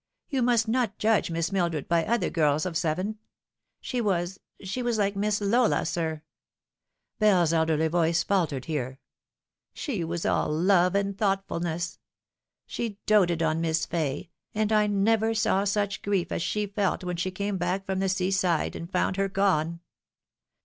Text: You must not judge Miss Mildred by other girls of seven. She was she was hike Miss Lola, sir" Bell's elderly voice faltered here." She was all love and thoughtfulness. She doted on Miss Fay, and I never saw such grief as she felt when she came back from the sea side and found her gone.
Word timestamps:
You 0.29 0.41
must 0.41 0.67
not 0.67 0.97
judge 0.97 1.29
Miss 1.29 1.51
Mildred 1.51 1.87
by 1.87 2.03
other 2.03 2.31
girls 2.31 2.65
of 2.65 2.75
seven. 2.75 3.19
She 3.79 4.01
was 4.01 4.39
she 4.63 4.81
was 4.81 4.97
hike 4.97 5.15
Miss 5.15 5.39
Lola, 5.39 5.85
sir" 5.85 6.23
Bell's 7.19 7.53
elderly 7.53 7.87
voice 7.87 8.23
faltered 8.23 8.65
here." 8.65 8.97
She 9.83 10.03
was 10.03 10.25
all 10.25 10.49
love 10.51 10.95
and 10.95 11.15
thoughtfulness. 11.15 11.99
She 12.65 12.97
doted 13.05 13.43
on 13.43 13.61
Miss 13.61 13.85
Fay, 13.85 14.31
and 14.55 14.71
I 14.71 14.87
never 14.87 15.35
saw 15.35 15.65
such 15.65 16.01
grief 16.01 16.31
as 16.31 16.41
she 16.41 16.65
felt 16.65 17.03
when 17.03 17.17
she 17.17 17.29
came 17.29 17.57
back 17.59 17.85
from 17.85 17.99
the 17.99 18.09
sea 18.09 18.31
side 18.31 18.75
and 18.75 18.91
found 18.91 19.17
her 19.17 19.29
gone. 19.29 19.81